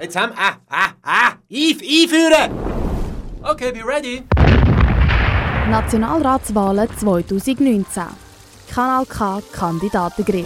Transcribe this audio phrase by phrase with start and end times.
[0.00, 0.38] Jetzt haben wir...
[0.38, 1.32] Ah, ah, ah!
[1.50, 2.52] Einf einführen!
[3.42, 4.22] Okay, be ready.
[5.68, 8.04] Nationalratswahlen 2019.
[8.72, 10.44] Kanal K Kandidatengrill.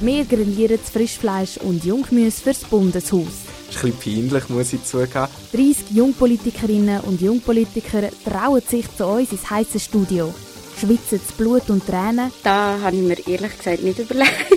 [0.00, 3.44] Wir grillieren das Frischfleisch und Junggemüse fürs Bundeshaus.
[3.68, 5.28] Das ist ein bisschen peinlich, muss ich zugeben.
[5.52, 10.34] 30 Jungpolitikerinnen und Jungpolitiker trauen sich zu uns ins heiße Studio.
[10.78, 12.32] Schwitzen zu Blut und Tränen.
[12.42, 14.52] Da habe ich mir ehrlich gesagt nicht überlegt.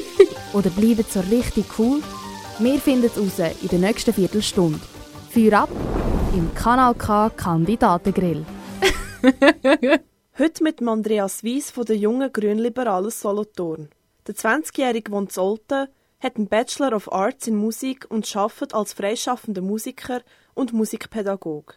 [0.53, 2.01] Oder bleiben so richtig cool?
[2.61, 4.81] Wir finden es raus in der nächsten Viertelstunde.
[5.29, 5.69] Feuer ab
[6.33, 8.45] im Kanal K Kandidatengrill.
[10.37, 13.87] Heute mit Andreas Weiss von der jungen Grünliberalen Solothurn.
[14.27, 15.87] Der 20-Jährige wohnt in Olten,
[16.19, 20.21] hat einen Bachelor of Arts in Musik und arbeitet als freischaffender Musiker
[20.53, 21.75] und Musikpädagoge.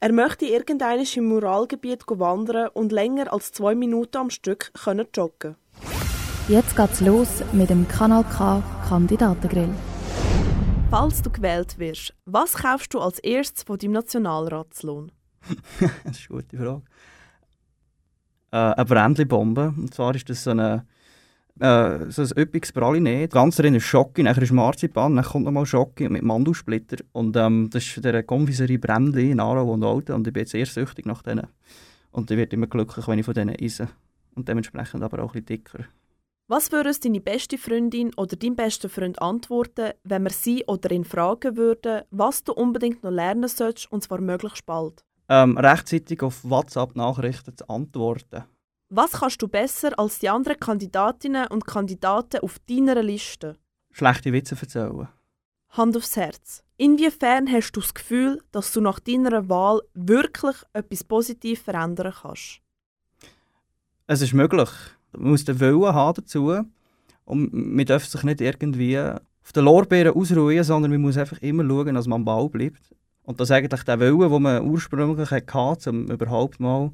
[0.00, 5.54] Er möchte irgendeinem im Muralgebiet wandern und länger als zwei Minuten am Stück können joggen.
[6.46, 9.70] Jetzt geht's los mit dem Kanal K Kandidatengrill.
[10.90, 15.10] Falls du gewählt wirst, was kaufst du als erstes von deinem Nationalratslohn?
[15.80, 16.82] das ist eine gute Frage.
[18.50, 19.72] Äh, eine Brändli-Bombe.
[19.74, 20.84] Und zwar ist das so eine
[21.60, 23.26] äh, so ein üppiges Praline.
[23.28, 27.02] Ganz drin ist Schocke, dann ist Marzipan, dann kommt nochmal Schocke mit Mandelsplitter.
[27.12, 30.12] Und ähm, das ist der Konfiserie Brändli in Aarau und Alten.
[30.12, 31.46] Und ich bin sehr süchtig nach denen.
[32.10, 33.88] Und ich werde immer glücklich, wenn ich von denen esse.
[34.34, 35.84] Und dementsprechend aber auch ein bisschen dicker.
[36.46, 40.90] Was würde uns deine beste Freundin oder dein bester Freund antworten, wenn wir sie oder
[40.90, 45.06] ihn fragen würden, was du unbedingt noch lernen sollst, und zwar möglichst bald?
[45.30, 48.44] Ähm, rechtzeitig auf WhatsApp-Nachrichten zu antworten.
[48.90, 53.56] Was kannst du besser als die anderen Kandidatinnen und Kandidaten auf deiner Liste?
[53.90, 55.08] Schlechte Witze erzählen.
[55.70, 56.62] Hand aufs Herz.
[56.76, 62.60] Inwiefern hast du das Gefühl, dass du nach deiner Wahl wirklich etwas positiv verändern kannst?
[64.06, 64.68] Es ist möglich.
[65.16, 66.60] Man muss den Willen haben dazu.
[67.24, 71.64] Und man darf sich nicht irgendwie auf den Lorbeeren ausruhen, sondern man muss einfach immer
[71.64, 72.94] schauen, dass man am Ball bleibt.
[73.22, 76.90] Und dass eigentlich der Willen, den man ursprünglich hatte, um überhaupt mal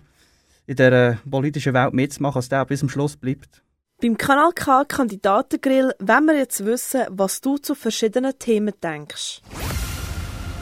[0.67, 3.63] in dieser politischen Welt mitzumachen, dass der bis zum Schluss bleibt.
[4.01, 9.43] Beim Kanal K Kandidatengrill wollen wir jetzt wissen, was du zu verschiedenen Themen denkst.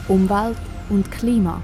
[0.07, 0.57] Umwelt
[0.89, 1.61] und Klima.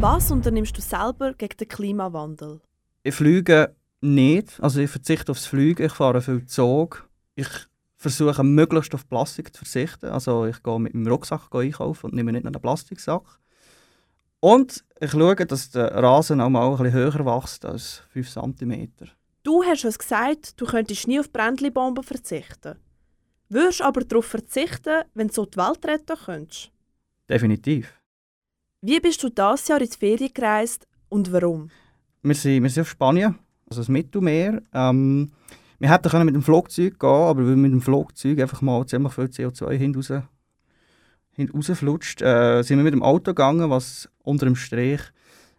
[0.00, 2.60] Was unternimmst du selber gegen den Klimawandel?
[3.02, 7.08] Ich fliege nicht, also ich verzichte aufs Fliegen, ich fahre viel Zug.
[7.34, 7.48] Ich
[7.96, 10.06] versuche möglichst auf Plastik zu verzichten.
[10.06, 13.40] Also ich gehe mit meinem Rucksack einkaufen und nehme nicht einen Plastiksack.
[14.40, 18.92] Und ich schaue, dass der Rasen auch mal ein bisschen höher wächst als 5 cm.
[19.42, 22.76] Du hast uns gesagt, du könntest nie auf Brändli-Bomben verzichten.
[23.50, 26.70] Würdest aber darauf verzichten, wenn du so die Welt retten könntest?
[27.28, 27.92] Definitiv.
[28.80, 31.70] Wie bist du dieses Jahr ins Ferien gereist und warum?
[32.22, 33.38] Wir sind, wir sind auf Spanien,
[33.70, 34.62] also das Mittelmeer.
[34.74, 35.30] Ähm,
[35.78, 39.24] wir hätten mit dem Flugzeug gehen aber weil mit dem Flugzeug einfach mal ziemlich viel
[39.24, 40.10] CO2 hinaus
[41.54, 45.00] rausflutscht, äh, sind wir mit dem Auto gegangen, was unter dem Strich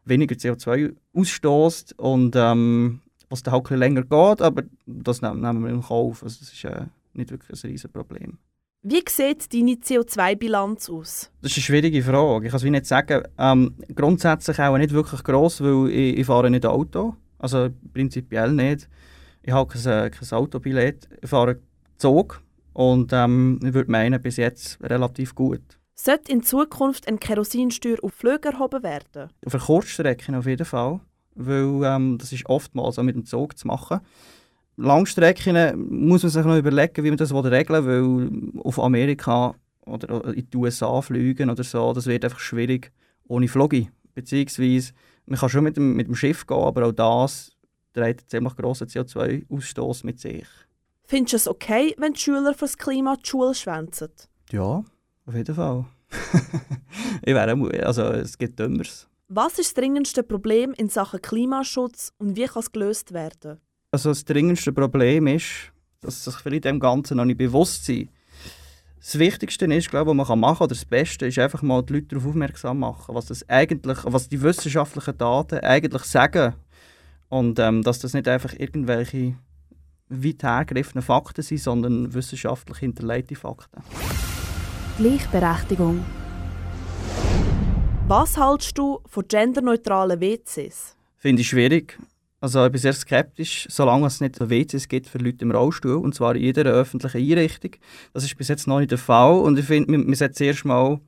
[0.05, 5.69] weniger CO2 ausstößt und ähm, was dann halt ein länger geht, aber das nehmen wir
[5.69, 6.21] in Kauf.
[6.21, 8.37] Also das ist äh, nicht wirklich ein riesiges Problem.
[8.83, 11.31] Wie sieht deine CO2-Bilanz aus?
[11.41, 12.47] Das ist eine schwierige Frage.
[12.47, 13.23] Ich kann es nicht sagen.
[13.37, 17.15] Ähm, grundsätzlich auch nicht wirklich gross, weil ich, ich fahre nicht Auto.
[17.41, 18.87] Also prinzipiell nicht.
[19.43, 21.09] Ich habe kein, kein Autobillett.
[21.21, 21.59] Ich fahre
[21.97, 22.41] Zug.
[22.73, 25.61] Und ähm, ich würde meinen, bis jetzt relativ gut.
[25.95, 29.29] Sollte in Zukunft eine Kerosinsteuer auf Flüge erhoben werden?
[29.45, 30.99] Auf einer Kurzstrecke auf jeden Fall,
[31.35, 33.99] weil ähm, das ist oftmals auch mit dem Zug zu machen.
[34.77, 39.53] Langstrecken muss man sich noch überlegen, wie man das regeln will, weil auf Amerika
[39.85, 42.91] oder in die USA fliegen oder so, das wird einfach schwierig
[43.27, 43.87] ohne Flugge.
[44.15, 44.93] Beziehungsweise,
[45.31, 47.51] man kann schon mit dem, mit dem Schiff gehen, aber auch das
[47.93, 50.45] trägt einen ziemlich grossen CO2-Ausstoß mit sich.
[51.05, 54.09] Findest du es okay, wenn die Schüler fürs Klima die Schule schwänzen?
[54.51, 54.83] Ja,
[55.25, 55.85] auf jeden Fall.
[57.21, 59.07] ich wäre also es gibt Dümmeres.
[59.29, 63.61] Was ist das dringendste Problem in Sachen Klimaschutz und wie kann es gelöst werden?
[63.91, 65.71] Also das dringendste Problem ist,
[66.01, 68.09] dass sich viele dem Ganzen noch nicht bewusst sind.
[69.03, 71.81] Das Wichtigste ist, glaube ich, was man machen kann, oder das Beste ist einfach mal
[71.81, 76.53] die Leute darauf aufmerksam machen, was das eigentlich, was die wissenschaftlichen Daten eigentlich sagen
[77.27, 79.35] und ähm, dass das nicht einfach irgendwelche
[80.07, 83.81] weit hergegriffene Fakten sind, sondern wissenschaftlich hinterlegte Fakten.
[84.97, 86.05] Gleichberechtigung.
[88.07, 90.95] Was hältst du von genderneutralen WCs?
[91.17, 91.97] Finde ich schwierig.
[92.43, 96.15] Also ich bin sehr skeptisch, solange es nicht WCs gibt für Leute im Rollstuhl, und
[96.15, 97.73] zwar in jeder öffentlichen Einrichtung.
[98.13, 100.99] Das ist bis jetzt noch nicht der Fall und ich finde, man sollte zuerst mal,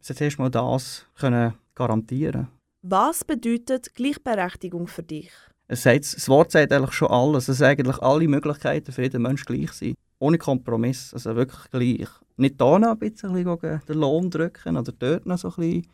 [0.00, 2.46] zuerst mal das können garantieren
[2.82, 5.32] Was bedeutet Gleichberechtigung für dich?
[5.66, 9.46] Es sagt, das Wort sagt eigentlich schon alles, dass eigentlich alle Möglichkeiten für jeden Menschen
[9.46, 9.96] gleich sind.
[10.20, 12.08] ohne Kompromiss, also wirklich gleich.
[12.36, 15.86] Nicht da noch ein bisschen den Lohn drücken oder dort noch so ein bisschen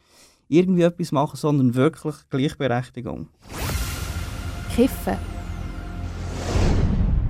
[0.48, 3.28] irgendwie etwas machen, sondern wirklich Gleichberechtigung.
[4.76, 5.16] Kiffen.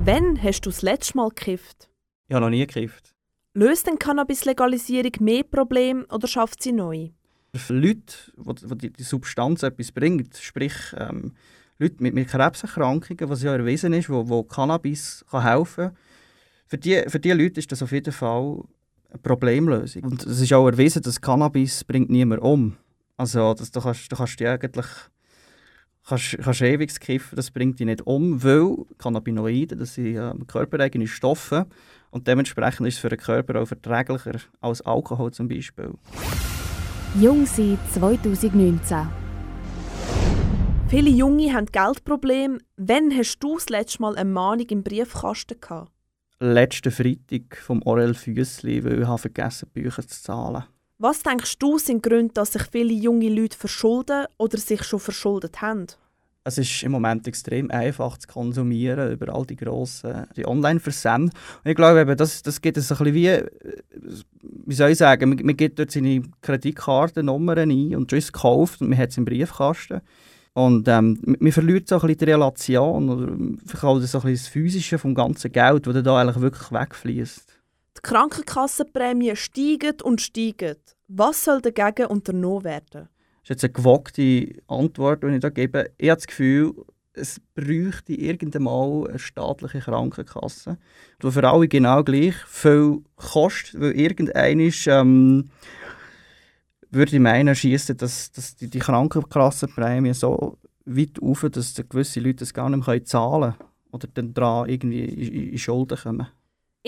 [0.04, 1.88] Wann hast du das letzte Mal gekifft?
[2.26, 3.14] Ich habe noch nie gekifft.
[3.54, 7.10] Löst denn Cannabis-Legalisierung mehr Probleme oder schafft sie neu?
[7.54, 8.16] Für Leute,
[8.74, 11.34] die, die Substanz etwas bringt, sprich ähm,
[11.78, 15.96] Leute mit, mit Krebserkrankungen, was ja erwiesen ist, wo, wo Cannabis kann helfen kann,
[16.66, 18.64] für die, für die Leute ist das auf jeden Fall
[19.08, 20.02] eine Problemlösung.
[20.02, 22.76] Und es ist auch erwiesen, dass Cannabis bringt niemand um.
[23.16, 24.86] Also das, du, kannst, du kannst die eigentlich
[26.06, 31.06] kannst, kannst ewig kiffen, das bringt dich nicht um, weil Cannabinoide, das sind äh, körpereigene
[31.06, 31.66] Stoffe
[32.10, 35.92] und dementsprechend ist es für den Körper auch verträglicher als Alkohol zum Beispiel.
[37.20, 39.08] Jung sein 2019.
[40.88, 42.58] Viele Junge haben Geldprobleme.
[42.76, 45.90] Wann hast du das letzte Mal eine Mahnung im Briefkasten gehabt?
[46.38, 50.64] Letzten Freitag vom Orel Füssli, weil ich habe vergessen Bücher zu zahlen.
[50.98, 55.60] Was denkst du sind Gründe, dass sich viele junge Leute verschulden oder sich schon verschuldet
[55.60, 55.88] haben?
[56.42, 61.32] Es ist im Moment extrem einfach zu konsumieren über all die grossen die Online-Versände.
[61.64, 63.42] Und ich glaube, das, das gibt es ein bisschen wie,
[64.64, 68.88] wie soll ich sagen, man, man gibt dort seine Kreditkartennummern ein und ist gekauft und
[68.88, 70.00] man hat es im Briefkasten.
[70.54, 73.26] Und ähm, man verliert so ein bisschen die Relation oder
[73.66, 77.55] vielleicht so ein bisschen das Physische vom ganzen Geld, das da eigentlich wirklich wegfließt.
[78.06, 80.76] Krankenkassenprämien steigen und steigen.
[81.08, 83.08] Was soll dagegen unternommen werden?
[83.42, 85.90] Das ist jetzt eine gewagte Antwort, die ich da gebe.
[85.98, 86.72] Ich habe das Gefühl,
[87.14, 90.78] es bräuchte irgendwann mal eine staatliche Krankenkasse,
[91.20, 95.50] die für alle genau gleich viel kostet, weil irgendeiner ähm,
[96.90, 102.36] würde ich meinen, schießen, dass, dass die, die Krankenkassenprämie so weit auf, dass gewisse Leute
[102.36, 106.28] das gar nicht mehr zahlen können oder dann daran irgendwie in, in Schulden kommen.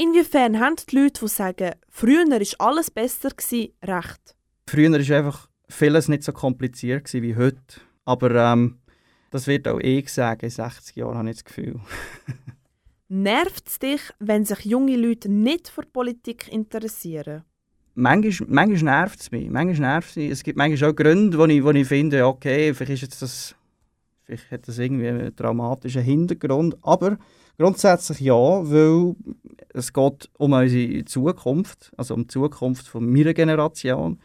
[0.00, 4.36] Inwiefern haben die Leute, die sagen, früher war alles besser, gewesen, recht?
[4.68, 7.80] Früher war einfach vieles nicht so kompliziert wie heute.
[8.04, 8.78] Aber ähm,
[9.32, 11.80] das wird auch ich sagen, in 60 Jahren habe ich das Gefühl.
[13.08, 17.42] Nervt es dich, wenn sich junge Leute nicht für Politik interessieren?
[17.98, 19.50] manchmal, manchmal nervt es mich.
[19.50, 20.30] Manchmal nervt es mich.
[20.30, 23.54] Es gibt manchmal auch Gründe, wo ich, wo ich finde, okay, vielleicht, ist jetzt das,
[24.28, 26.76] vielleicht hat das irgendwie einen traumatischen Hintergrund.
[26.82, 27.18] Aber
[27.56, 29.14] grundsätzlich ja, weil
[29.72, 34.20] es geht um unsere Zukunft, also um die Zukunft von meiner Generation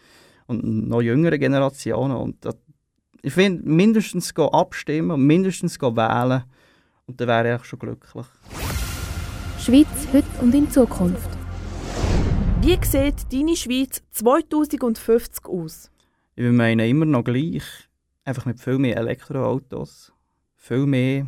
[0.47, 2.17] und noch jüngeren Generationen.
[2.17, 2.57] Und das,
[3.21, 6.43] ich finde, mindestens abstimmen und mindestens wählen
[7.05, 8.25] und dann wäre ich schon glücklich.
[9.59, 11.29] Schweiz heute und in Zukunft.
[12.61, 15.91] Wie sieht deine Schweiz 2050 aus?
[16.35, 17.63] Ich meine immer noch gleich.
[18.25, 20.13] Einfach mit viel mehr Elektroautos,
[20.55, 21.27] viel mehr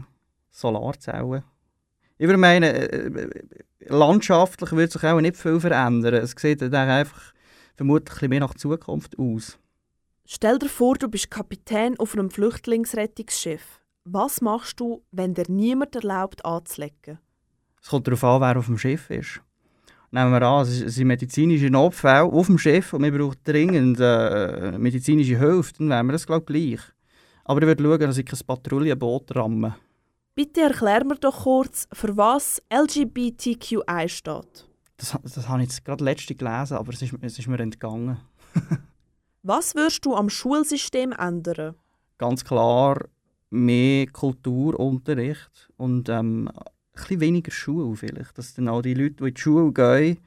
[0.50, 1.44] Solarzellen.
[2.18, 3.30] Ich würde meinen, äh, äh,
[3.88, 6.14] landschaftlich wird sich auch nicht viel verändern.
[6.14, 7.34] Es sieht dann einfach
[7.76, 9.60] vermutlich mehr nach Zukunft aus.
[10.26, 13.82] Stell dir vor, du bist Kapitän auf einem Flüchtlingsrettungsschiff.
[14.06, 17.20] Was machst du, wenn dir niemand erlaubt anzulegen?
[17.82, 19.42] Es kommt darauf an, wer auf dem Schiff ist
[20.16, 24.78] nehmen wir an, es sind medizinische Notfälle auf dem Schiff und wir brauchen dringend äh,
[24.78, 26.80] medizinische Hilfe, dann wären wir das glaube gleich.
[27.44, 29.76] Aber ich würde schauen, dass ich kein Patrouillenboot ramme.
[30.34, 34.66] Bitte erklär mir doch kurz, für was LGBTQI steht.
[34.98, 38.18] Das, das habe ich jetzt gerade letzte gelesen, aber es ist, es ist mir entgangen.
[39.44, 41.76] was würdest du am Schulsystem ändern?
[42.18, 42.98] Ganz klar
[43.50, 46.50] mehr Kulturunterricht und ähm,
[46.96, 48.38] bisschen weniger Schule vielleicht.
[48.38, 50.18] Dass dann auch die Leute, die in die Schule gehen,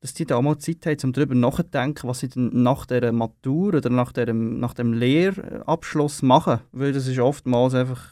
[0.00, 3.74] dass die da mal Zeit haben, um darüber nachzudenken, was sie dann nach der Matur
[3.74, 6.60] oder nach, der, nach dem Lehrabschluss machen.
[6.72, 8.02] Weil das ist oftmals einfach,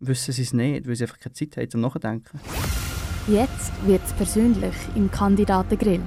[0.00, 2.40] wissen sie es nicht, weil sie einfach keine Zeit haben, um nachzudenken.
[3.28, 6.02] Jetzt wird es persönlich im Kandidatengrill.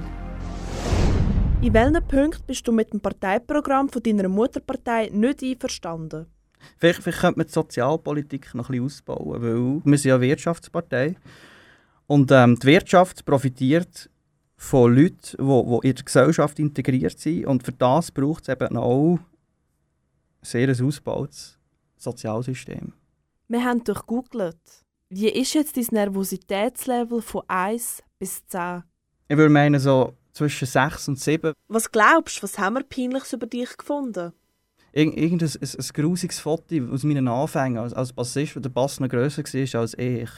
[1.62, 6.26] In welchen Punkten bist du mit dem Parteiprogramm von deiner Mutterpartei nicht einverstanden?
[6.76, 10.26] Vielleicht, vielleicht könnte man die Sozialpolitik noch ein bisschen ausbauen, weil wir sind ja eine
[10.26, 11.16] Wirtschaftspartei
[12.06, 14.10] und ähm, die Wirtschaft profitiert
[14.56, 18.76] von Leuten, die, die in der Gesellschaft integriert sind und für das braucht es eben
[18.76, 19.18] auch
[20.42, 21.58] sehr ein ausgebautes
[21.96, 22.92] Sozialsystem.
[23.48, 24.58] Wir haben durchgoogelt.
[25.08, 28.84] Wie ist jetzt dein Nervositätslevel von 1 bis 10?
[29.28, 31.52] Ich würde meinen, so zwischen 6 und 7.
[31.68, 34.32] Was glaubst du, was haben wir Peinliches über dich gefunden?
[34.92, 39.00] Irgend, irgendein ein, ein grusiges Foto aus meinen Anfängen als, als Bassist, wo der Bass
[39.00, 40.30] noch grösser war als ich.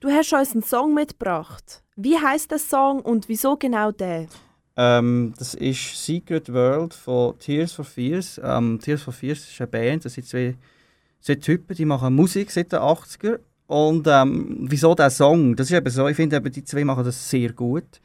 [0.00, 1.82] Du hast uns einen Song mitgebracht.
[1.96, 4.26] Wie heißt der Song und wieso genau der?
[4.76, 8.40] Ähm, das ist Secret World von Tears for Fears.
[8.42, 10.56] Ähm, Tears for Fears ist eine Band, das sind zwei,
[11.20, 15.54] zwei Typen, die machen Musik seit den 80er Und ähm, wieso der Song?
[15.54, 18.00] Das ist eben so, ich finde eben, die zwei machen das sehr gut.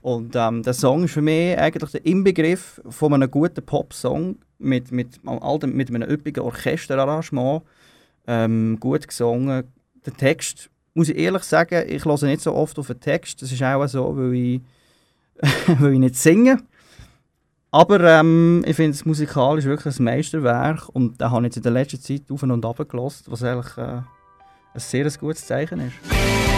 [0.00, 4.92] Und ähm, der Song ist für mich eigentlich der Inbegriff von einem guten Pop-Song mit,
[4.92, 7.62] mit, mit einem üppigen Orchesterarrangement.
[8.26, 9.64] Ähm, gut gesungen.
[10.06, 13.42] Der Text, muss ich ehrlich sagen, ich höre nicht so oft auf den Text.
[13.42, 14.60] Das ist auch so, weil ich,
[15.78, 16.58] weil ich nicht singe.
[17.74, 21.62] Aber ähm, ich finde es musikalisch wirklich ein Meisterwerk und da habe ich jetzt in
[21.62, 24.02] der letzten Zeit auf und ab gelassen, was eigentlich äh,
[24.74, 26.51] ein sehr gutes Zeichen ist.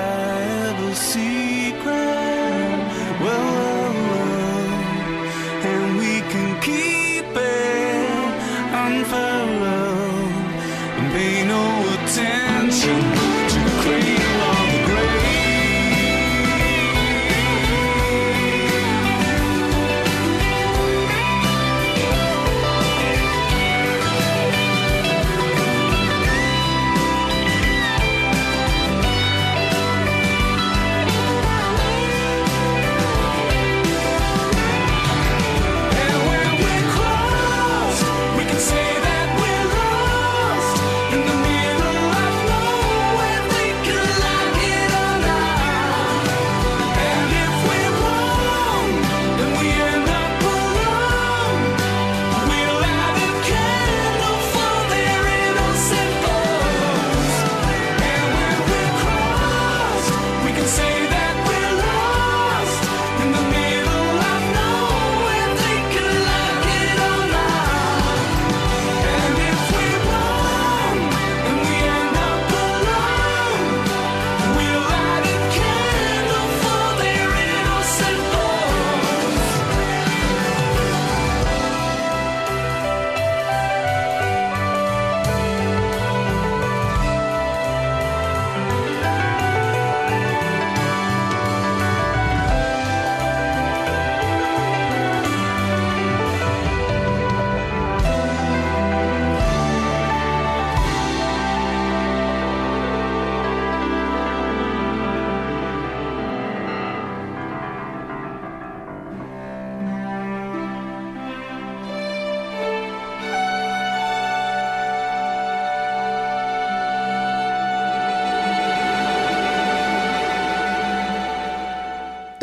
[0.00, 1.49] I ever see.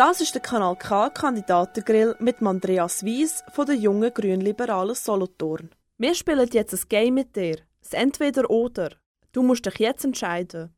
[0.10, 5.70] Das ist der Kanal K Kandidatengrill mit Andreas Wies von der jungen Grünliberalen Solothurn.
[5.98, 7.58] Wir spielen jetzt ein Game mit dir.
[7.82, 8.92] Das Entweder-Oder.
[9.34, 10.74] Du musst dich jetzt entscheiden.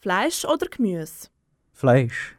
[0.00, 1.28] Fleisch oder Gemüse?
[1.74, 2.38] Fleisch.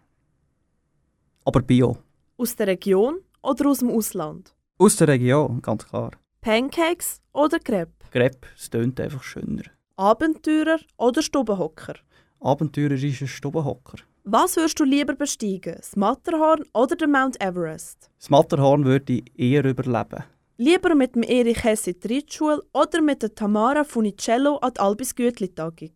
[1.45, 1.97] Aber Bio.
[2.35, 4.55] Aus der Region oder aus dem Ausland?
[4.79, 6.09] Aus der Region, ganz klar.
[6.41, 7.93] Pancakes oder Crepe?
[8.09, 9.65] Crepe, es tönt einfach schöner.
[9.95, 11.97] Abenteurer oder Stubenhocker?
[12.39, 14.08] Abenteurerischer Stubenhocker.
[14.23, 15.75] Was würdest du lieber besteigen?
[15.77, 18.09] Das Matterhorn oder den Mount Everest?
[18.19, 20.23] Das Matterhorn würde ich eher überleben.
[20.57, 25.91] Lieber mit dem Erich Hesse Reitschule oder mit der Tamara Funicello an die Albis Gütli-Tagung?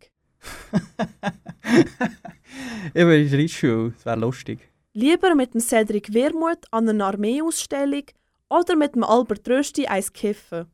[2.94, 4.60] ich würde in die Reitschule, das wäre lustig.
[4.94, 8.04] Lieber mit dem Cedric Wermuth an einer Armeeausstellung
[8.48, 10.66] oder mit dem Albert Rösti eins kiffen?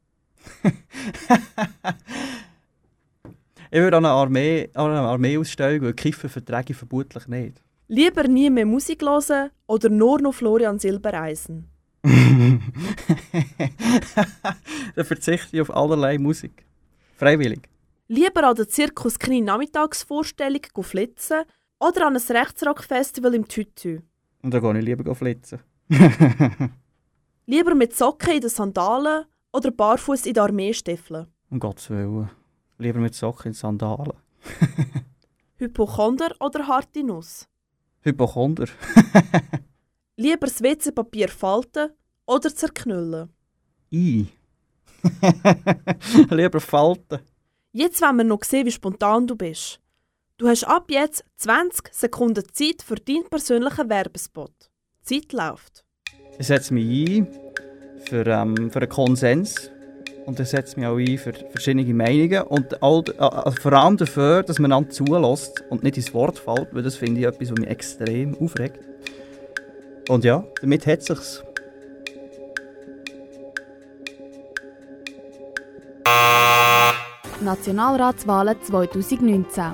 [3.70, 7.62] ich würde an einer, Armee, an einer Armeeausstellung, weil Kiffen verträge ich vermutlich nicht.
[7.88, 11.68] Lieber nie mehr Musik hören oder nur noch Florian Silbereisen?
[12.02, 12.60] Dann
[15.04, 16.64] verzichte ich auf allerlei Musik.
[17.16, 17.68] Freiwillig.
[18.08, 21.42] Lieber an der Zirkus Knie Nachmittagsvorstellung flitzen
[21.78, 24.00] oder an ein Rechtsrock-Festival im Tütü?
[24.42, 25.60] Und dann gehe ich lieber flitzen.
[27.46, 31.26] lieber mit Socken in den Sandalen oder barfuß in den Armeestiefeln?
[31.50, 32.30] Um Gottes Willen.
[32.80, 34.14] Lieber mit Socken in Sandalen.
[35.58, 37.46] Hypochonder oder harte Nuss?
[38.00, 38.68] Hypochonder.
[40.16, 41.90] lieber das WC-Papier falten
[42.24, 43.28] oder zerknüllen?
[43.92, 44.28] I.
[46.30, 47.18] lieber falten.
[47.72, 49.78] Jetzt wollen wir noch sehen, wie spontan du bist.
[50.38, 54.70] Du hast ab jetzt 20 Sekunden Zeit für deinen persönlichen Werbespot.
[55.06, 55.84] Die Zeit läuft.
[56.38, 57.26] Ich setze mich ein
[58.06, 59.70] für, ähm, für einen Konsens
[60.26, 64.42] und ich setze mich auch ein für verschiedene Meinungen und all, äh, vor allem dafür,
[64.42, 67.58] dass man einander zulässt und nicht ins Wort fällt, weil das finde ich etwas, was
[67.58, 68.78] mich extrem aufregt.
[70.08, 71.42] Und ja, damit hat sich's.
[77.40, 79.64] Nationalratswahlen 2019.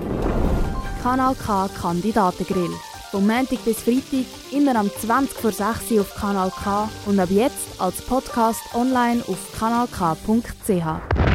[1.03, 2.71] Kanal K Kandidatengrill.
[3.17, 7.29] Vom Montag bis Freitag immer am 20 vor 6 Uhr auf Kanal K und ab
[7.31, 11.26] jetzt als Podcast online auf kanalk.ch.